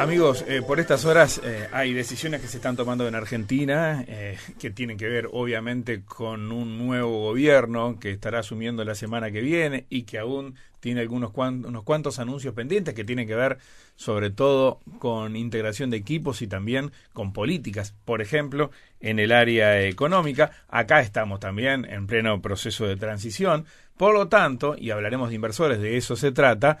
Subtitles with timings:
[0.00, 4.38] Amigos, eh, por estas horas eh, hay decisiones que se están tomando en Argentina eh,
[4.58, 9.42] que tienen que ver obviamente con un nuevo gobierno que estará asumiendo la semana que
[9.42, 13.58] viene y que aún tiene algunos unos cuantos anuncios pendientes que tienen que ver
[13.94, 18.70] sobre todo con integración de equipos y también con políticas, por ejemplo,
[19.00, 20.50] en el área económica.
[20.68, 23.66] Acá estamos también en pleno proceso de transición.
[23.98, 26.78] Por lo tanto, y hablaremos de inversores, de eso se trata,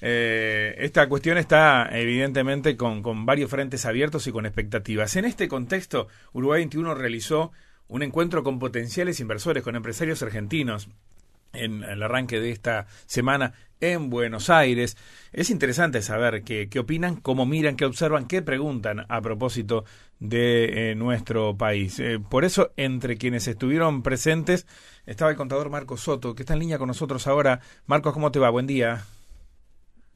[0.00, 5.16] eh, esta cuestión está evidentemente con, varios frentes abiertos y con expectativas.
[5.16, 7.52] En este contexto, Uruguay 21 realizó
[7.88, 10.88] un encuentro con potenciales inversores, con empresarios argentinos
[11.52, 14.96] en el arranque de esta semana en Buenos Aires.
[15.32, 19.84] Es interesante saber qué, opinan, cómo miran, qué observan, qué preguntan a propósito
[20.18, 21.98] de eh, nuestro país.
[22.00, 24.66] Eh, por eso, entre quienes estuvieron presentes,
[25.06, 27.60] estaba el contador Marcos Soto, que está en línea con nosotros ahora.
[27.86, 28.50] Marcos, ¿cómo te va?
[28.50, 29.06] Buen día.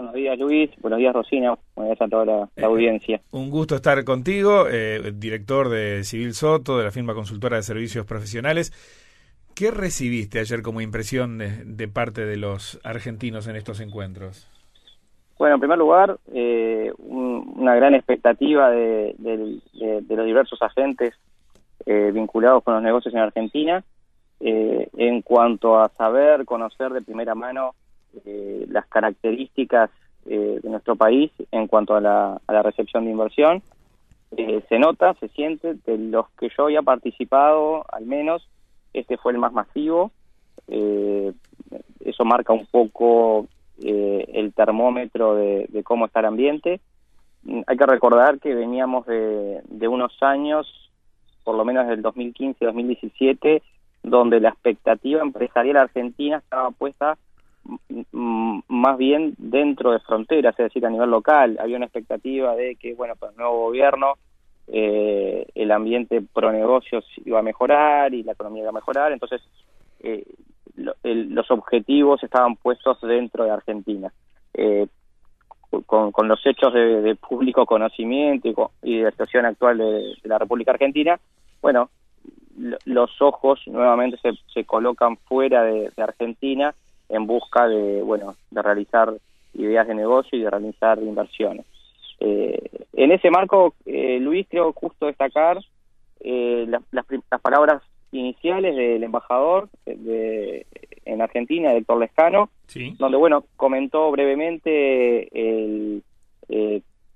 [0.00, 0.70] Buenos días, Luis.
[0.80, 1.54] Buenos días, Rosina.
[1.74, 3.20] Buenos días a toda la, eh, audiencia.
[3.32, 8.06] Un gusto estar contigo, eh, director de Civil Soto, de la firma consultora de servicios
[8.06, 8.72] profesionales.
[9.54, 14.48] ¿Qué recibiste ayer como impresión de, parte de los argentinos en estos encuentros?
[15.38, 19.14] Bueno, en primer lugar, eh, una gran expectativa de,
[20.08, 21.12] los diversos agentes
[21.84, 23.84] vinculados con los negocios en Argentina
[24.40, 27.74] en cuanto a saber, conocer de primera mano
[28.24, 29.88] eh, las características
[30.26, 33.62] eh, de nuestro país en cuanto a la, recepción de inversión.
[34.36, 38.48] Eh, se nota, se siente, de los que yo había participado, al menos,
[38.92, 40.10] este fue el más masivo.
[40.68, 43.46] eso marca un poco
[43.80, 46.80] el termómetro de, cómo está el ambiente.
[47.44, 50.66] Mm, hay que recordar que veníamos de, de unos años,
[51.44, 53.62] por lo menos del 2015-2017,
[54.02, 57.16] donde la expectativa empresarial argentina estaba puesta
[58.12, 61.58] más bien dentro de fronteras, es decir, a nivel local.
[61.60, 64.14] Había una expectativa de que, bueno, para el nuevo gobierno
[64.72, 69.42] eh, el ambiente pro negocios iba a mejorar y la economía iba a mejorar, entonces
[70.00, 70.24] eh,
[70.76, 74.12] los objetivos estaban puestos dentro de Argentina.
[74.54, 74.86] Eh,
[75.86, 80.72] con, con, los hechos de, público conocimiento y, de la situación actual de, la República
[80.72, 81.18] Argentina,
[81.62, 81.90] bueno,
[82.84, 86.74] los ojos nuevamente se, se colocan fuera de Argentina
[87.10, 89.12] en busca de, bueno, de realizar
[89.54, 91.66] ideas de negocio y de realizar inversiones.
[92.20, 95.58] Eh, en ese marco, eh, Luis, creo justo destacar
[96.20, 97.82] eh, las, las, palabras
[98.12, 100.66] iniciales del embajador de,
[101.04, 102.50] en Argentina, Héctor Lescano,
[102.98, 106.02] donde, bueno, comentó brevemente el,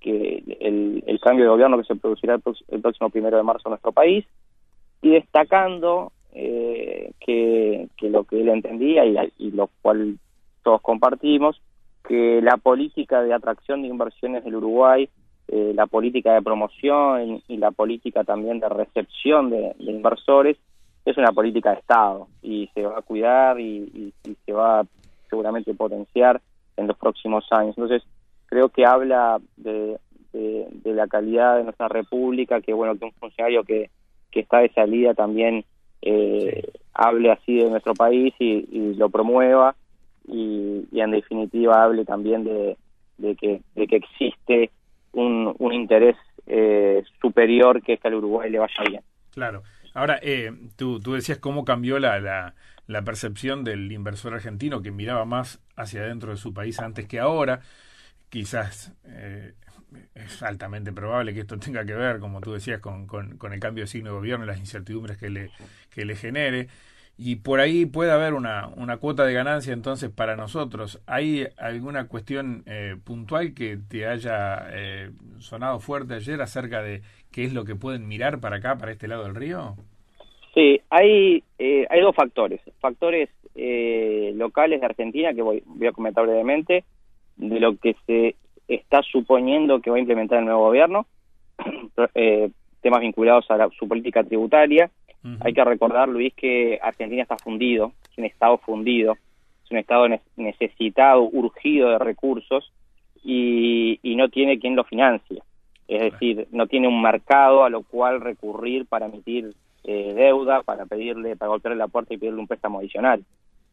[0.00, 2.38] que el, el, cambio de gobierno que se producirá
[2.68, 4.24] el, próximo primero de marzo en nuestro país
[5.02, 10.18] y destacando eh, que, lo que él entendía y, lo cual
[10.62, 11.60] todos compartimos,
[12.06, 15.08] que la política de atracción de inversiones del Uruguay,
[15.48, 20.56] eh, la política de promoción y la política también de recepción de, inversores
[21.04, 24.12] es una política de Estado y se va a cuidar y,
[24.44, 24.84] se va
[25.30, 26.40] seguramente potenciar
[26.76, 27.74] en los próximos años.
[27.76, 28.02] Entonces,
[28.46, 29.98] creo que habla de,
[30.84, 33.90] la calidad de nuestra república, que bueno, que un funcionario que,
[34.30, 35.64] que está de salida también
[36.06, 39.74] eh, hable así de nuestro país y, lo promueva
[40.28, 42.76] y, en definitiva hable también de,
[43.36, 44.70] que, de que existe
[45.12, 46.16] un, un interés
[46.46, 49.02] eh, superior que es que al Uruguay le vaya bien.
[49.32, 49.62] Claro.
[49.94, 52.54] Ahora, eh, tú, tú decías cómo cambió la, la,
[52.86, 57.18] la percepción del inversor argentino que miraba más hacia adentro de su país antes que
[57.18, 57.60] ahora.
[58.28, 59.54] Quizás eh,
[60.34, 63.84] es altamente probable que esto tenga que ver, como tú decías, con, con, el cambio
[63.84, 65.50] de signo de gobierno y las incertidumbres que le,
[65.90, 66.68] que le genere.
[67.16, 71.00] Y por ahí puede haber una, cuota de ganancia entonces para nosotros.
[71.06, 77.44] ¿Hay alguna cuestión eh, puntual que te haya eh, sonado fuerte ayer acerca de qué
[77.44, 79.76] es lo que pueden mirar para acá, para este lado del río?
[80.54, 82.60] Sí, hay, eh, hay dos factores.
[82.80, 83.28] Factores
[84.34, 86.82] locales de Argentina que voy, voy a comentar brevemente,
[87.36, 88.34] de lo que se
[88.68, 91.06] está suponiendo que va a implementar el nuevo gobierno,
[92.14, 92.50] eh,
[92.80, 94.90] temas vinculados a su política tributaria.
[95.40, 99.16] Hay que recordar, Luis, que Argentina está fundido, es un Estado fundido,
[99.64, 100.06] es un Estado
[100.36, 102.70] necesitado, urgido de recursos
[103.22, 105.42] y, no tiene quien lo financie.
[105.88, 110.84] Es decir, no tiene un mercado a lo cual recurrir para emitir eh, deuda, para
[110.84, 113.24] pedirle, para golpearle la puerta y pedirle un préstamo adicional.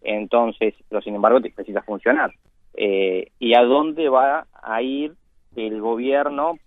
[0.02, 2.32] Entonces, pero sin embargo, necesita funcionar.
[2.76, 5.14] Eh, y a dónde va a ir
[5.56, 6.58] el gobierno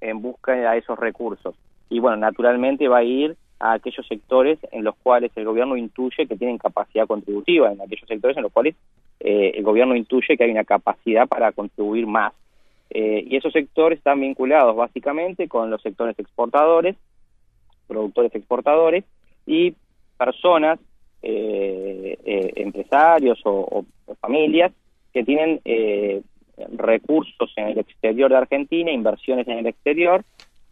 [0.00, 1.54] en busca de esos recursos.
[1.88, 6.26] Y bueno, naturalmente va a ir a aquellos sectores en los cuales el gobierno intuye
[6.26, 8.74] que tienen capacidad contributiva, en aquellos sectores en los cuales
[9.18, 12.32] eh, el gobierno intuye que hay una capacidad para contribuir más.
[12.90, 16.96] Eh, y esos sectores están vinculados básicamente con los sectores exportadores,
[17.86, 19.04] productores exportadores
[19.46, 19.74] y
[20.18, 20.80] personas,
[21.22, 23.84] eh, eh, empresarios o,
[24.20, 24.72] familias
[25.12, 25.60] que tienen
[26.72, 30.24] recursos en el exterior de Argentina, inversiones en el exterior,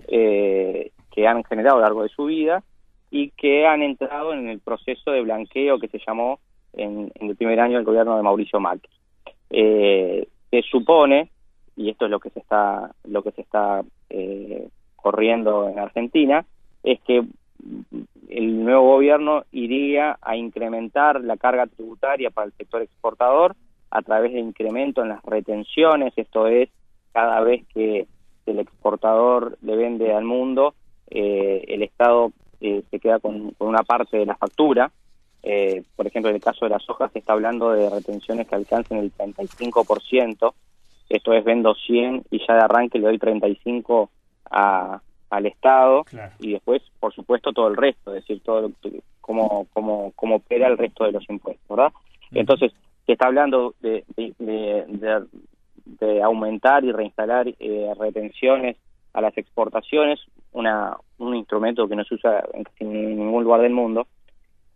[0.07, 2.63] que han generado a lo largo de su vida
[3.11, 6.39] y que han entrado en el proceso de blanqueo que se llamó
[6.75, 8.91] en, el primer año del gobierno de Mauricio Macri.
[9.51, 11.31] se supone
[11.79, 16.45] y esto es lo que se está lo que se está eh, corriendo en Argentina
[16.83, 17.25] es que
[18.29, 23.55] el nuevo gobierno iría a incrementar la carga tributaria para el sector exportador
[23.91, 26.69] a través de incremento en las retenciones, esto es,
[27.13, 28.07] cada vez que
[28.47, 30.75] el exportador le vende al mundo,
[31.11, 34.91] eh, el Estado eh, se queda con, con, una parte de la factura.
[35.97, 38.99] por ejemplo, en el caso de las hojas se está hablando de retenciones que alcancen
[38.99, 40.53] el 35%,
[41.09, 44.11] esto es vendo 100 y ya de arranque le doy 35
[44.51, 45.01] a,
[45.31, 46.05] al Estado
[46.39, 48.71] y después, por supuesto, todo el resto, es decir, todo
[49.21, 51.93] cómo, cómo, cómo opera el resto de los impuestos, ¿verdad?
[52.33, 52.73] Entonces,
[53.09, 55.25] se está hablando de, de,
[55.87, 58.77] de, aumentar y reinstalar eh, retenciones
[59.15, 60.21] a las exportaciones,
[60.53, 62.45] una, un instrumento que no se usa
[62.79, 64.07] en, ningún lugar del mundo,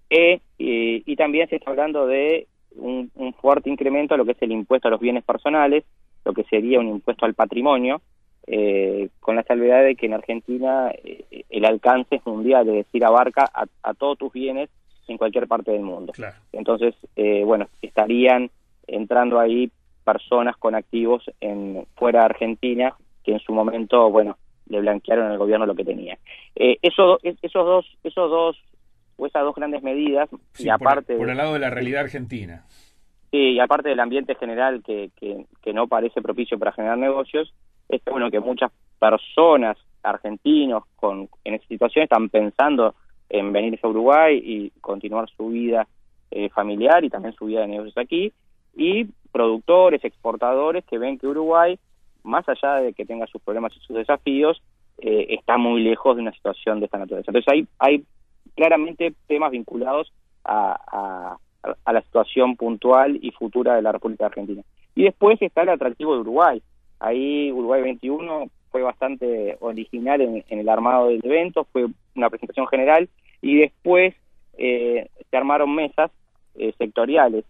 [0.08, 2.46] e, y, y, también se está hablando de
[2.76, 5.84] un, un fuerte incremento a lo que es el impuesto a los bienes personales,
[6.24, 8.00] lo que sería un impuesto al patrimonio,
[8.46, 13.04] eh, con la salvedad de que en Argentina eh, el alcance es mundial, es decir,
[13.04, 14.70] abarca a, todos tus bienes
[15.08, 16.12] en cualquier parte del mundo.
[16.52, 18.50] Entonces, eh, bueno, estarían
[18.86, 19.70] entrando ahí
[20.04, 22.94] personas con activos en fuera de Argentina
[23.24, 26.18] que en su momento, bueno, le blanquearon al gobierno lo que tenía.
[26.54, 28.56] eso, esos dos, esos dos,
[29.16, 30.28] o esas dos grandes medidas,
[30.58, 32.64] y aparte por el lado de la realidad argentina.
[33.32, 37.54] Sí, y aparte del ambiente general que, que, no parece propicio para generar negocios,
[37.88, 42.94] es bueno que muchas personas argentinos con, en esta situación están pensando
[43.32, 45.88] en venirse a Uruguay y continuar su vida
[46.30, 48.32] eh, familiar y también su vida de negocios aquí,
[48.74, 51.78] y productores, exportadores que ven que Uruguay,
[52.22, 54.62] más allá de que tenga sus problemas y sus desafíos,
[54.98, 57.30] eh, está muy lejos de una situación de esta naturaleza.
[57.30, 58.04] Entonces hay, hay
[58.54, 60.12] claramente temas vinculados
[60.44, 61.36] a
[61.84, 64.62] a la situación puntual y futura de la República Argentina.
[64.94, 66.62] Y después está el atractivo de Uruguay.
[66.98, 73.08] Ahí Uruguay 21 fue bastante original en, el armado del evento, fue una presentación general
[73.42, 74.14] y después
[74.56, 76.10] eh, se armaron mesas
[76.54, 77.44] eh, sectoriales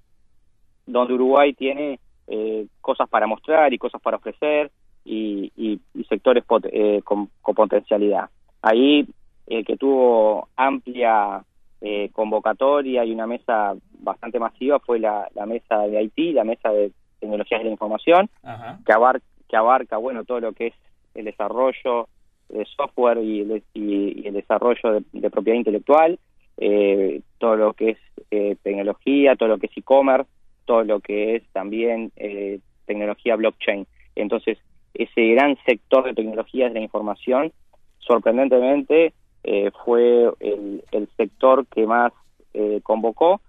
[0.86, 4.70] donde Uruguay tiene eh, cosas para mostrar y cosas para ofrecer
[5.04, 5.52] y,
[6.08, 6.62] sectores con,
[7.04, 8.28] con, potencialidad.
[8.60, 9.06] Ahí
[9.46, 11.44] el que tuvo amplia
[11.80, 16.92] eh, convocatoria y una mesa bastante masiva fue la, mesa de Haití, la mesa de
[17.18, 18.30] tecnologías de la información,
[18.86, 20.74] que abarca, que abarca bueno todo lo que es
[21.14, 22.08] el desarrollo
[22.52, 26.18] de software y el, desarrollo de, propiedad intelectual,
[26.58, 27.98] eh, todo lo que es
[28.30, 30.30] eh, tecnología, todo lo que es e-commerce,
[30.64, 32.12] todo lo que es también
[32.86, 33.86] tecnología blockchain.
[34.14, 34.58] Entonces,
[34.94, 37.52] ese gran sector de tecnologías de la información,
[37.98, 39.12] sorprendentemente,
[39.44, 42.12] eh, fue el, sector que más
[42.54, 43.40] eh, convocó.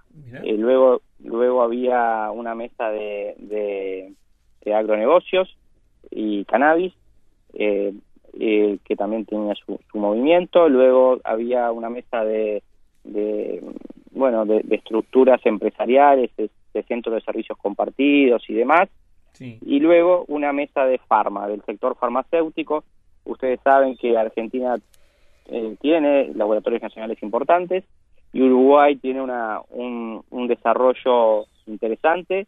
[0.43, 5.55] Eh, luego, luego había una mesa de, de, agronegocios
[6.11, 6.93] y cannabis,
[8.37, 10.67] que también tenía su, movimiento.
[10.67, 12.63] Luego había una mesa de,
[13.03, 13.61] de
[14.11, 16.49] bueno, de, estructuras empresariales, de,
[16.87, 18.89] centros de servicios compartidos y demás.
[19.39, 22.83] Y luego una mesa de farma, del sector farmacéutico.
[23.25, 24.77] Ustedes saben que Argentina
[25.47, 27.83] eh, tiene laboratorios nacionales importantes
[28.31, 32.47] y Uruguay tiene una, un, desarrollo interesante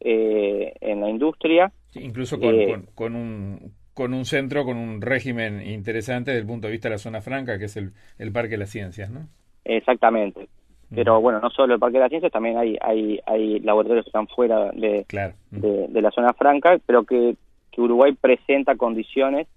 [0.00, 1.72] eh, en la industria.
[1.94, 6.66] incluso con, eh, con, un, con un centro, con un régimen interesante desde el punto
[6.66, 9.28] de vista de la zona franca, que es el, el Parque de las Ciencias, ¿no?
[9.64, 10.48] Exactamente.
[10.94, 14.10] Pero bueno, no solo el Parque de las Ciencias, también hay, hay, hay laboratorios que
[14.10, 15.06] están fuera de,
[15.50, 17.36] de, la zona franca, pero que,
[17.72, 19.48] que Uruguay presenta condiciones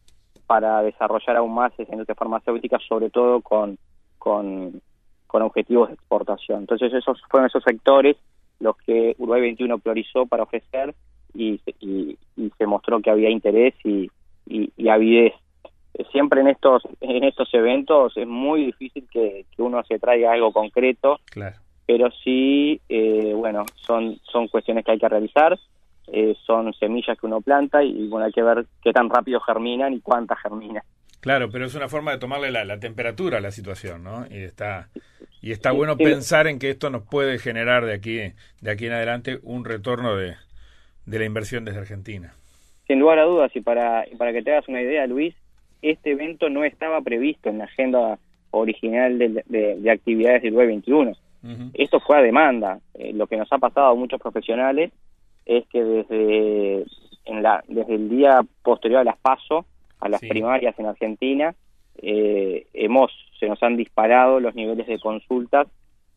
[0.48, 3.78] para desarrollar aún más esa industria farmacéutica, sobre todo con,
[4.18, 4.82] con,
[5.30, 6.62] objetivos de exportación.
[6.62, 8.16] Entonces esos fueron esos sectores
[8.60, 10.96] los que Uruguay 21 priorizó para ofrecer
[11.36, 12.18] y, y,
[12.58, 14.10] se mostró que había interés y,
[14.50, 15.34] y, avidez.
[16.12, 21.20] Siempre en estos en estos eventos es muy difícil que, uno se traiga algo concreto,
[21.86, 25.58] pero sí, eh, bueno, son, son cuestiones que hay que realizar
[26.10, 29.94] eh, son semillas que uno planta y bueno, hay que ver qué tan rápido germinan
[29.94, 30.84] y cuántas germinan.
[31.20, 34.26] Claro, pero es una forma de tomarle la, temperatura a la situación, ¿no?
[34.30, 34.88] Y está
[35.42, 38.94] y está bueno pensar en que esto nos puede generar de aquí de aquí en
[38.94, 40.36] adelante un retorno de,
[41.06, 42.34] de la inversión desde Argentina.
[42.88, 45.36] Sin lugar a dudas, y para, para que te hagas una idea, Luis,
[45.82, 48.18] este evento no estaba previsto en la agenda
[48.52, 51.14] original de, actividades del web 21.
[51.76, 52.80] Esto fue a demanda.
[52.94, 54.92] Eh, lo que nos ha pasado a muchos profesionales
[55.46, 56.86] es que desde,
[57.26, 59.66] en la, desde el día posterior a las PASO,
[60.00, 61.56] a las primarias en Argentina,
[62.02, 65.68] eh, hemos se nos han disparado los niveles de consultas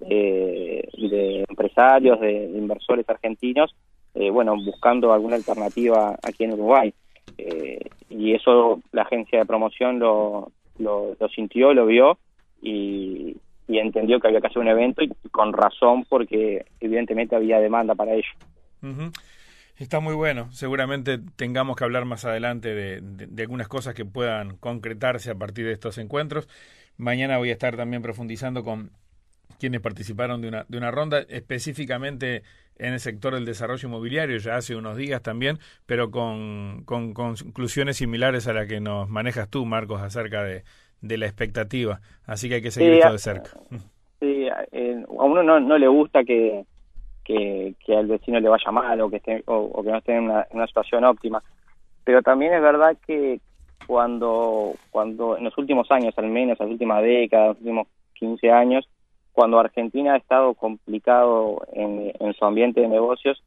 [0.00, 3.74] eh, de empresarios, de, inversores argentinos,
[4.14, 6.92] eh, bueno, buscando alguna alternativa aquí en Uruguay.
[8.08, 12.18] y eso la agencia de promoción lo, lo, sintió, lo vio
[12.62, 13.36] y,
[13.68, 18.14] entendió que había que hacer un evento y con razón porque evidentemente había demanda para
[18.14, 18.28] ello.
[19.76, 20.52] Está muy bueno.
[20.52, 25.72] Seguramente tengamos que hablar más adelante de, algunas cosas que puedan concretarse a partir de
[25.72, 26.48] estos encuentros.
[26.98, 28.90] Mañana voy a estar también profundizando con
[29.58, 32.42] quienes participaron de una, de una ronda, específicamente
[32.78, 37.98] en el sector del desarrollo inmobiliario, ya hace unos días también, pero con, con, conclusiones
[37.98, 40.64] similares a las que nos manejas tú, Marcos, acerca de,
[41.02, 42.00] de la expectativa.
[42.26, 43.50] Así que hay que seguir esto de cerca.
[44.20, 46.66] Sí, eh, a uno no, no le gusta que,
[47.24, 50.66] que, al vecino le vaya mal o que, esté, o, que no esté en una,
[50.66, 51.42] situación óptima.
[52.04, 53.40] Pero también es verdad que
[53.86, 58.50] cuando, cuando en los últimos años, al menos, en las últimas décadas, los últimos 15
[58.50, 58.88] años,
[59.32, 63.42] cuando Argentina ha estado complicado en, su ambiente de negocios,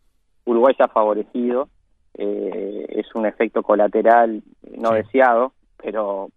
[0.45, 1.69] Uruguay se ha favorecido.
[2.15, 4.43] Eh, es un efecto colateral
[4.77, 6.29] no deseado, pero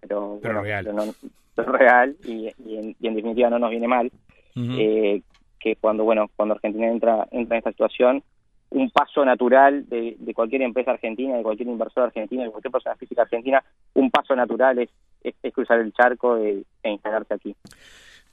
[0.00, 1.14] pero, real.
[1.56, 4.12] real y, en, definitiva no nos viene mal
[4.54, 8.22] que cuando bueno cuando Argentina entra entra en esta situación
[8.70, 13.22] un paso natural de, cualquier empresa argentina, de cualquier inversor argentino, de cualquier persona física
[13.22, 13.62] argentina,
[13.94, 14.90] un paso natural es,
[15.22, 17.54] es, cruzar el charco e, instalarse aquí.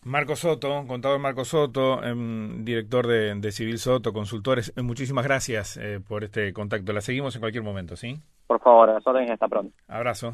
[0.06, 6.00] Marco Soto, contador Marco Soto, em, director de, Civil Soto, consultores, eh, muchísimas gracias eh,
[6.06, 6.92] por este contacto.
[6.92, 8.20] La seguimos en cualquier momento, ¿sí?
[8.48, 9.74] Por favor, a las órdenes hasta pronto.
[9.88, 10.34] Abrazo.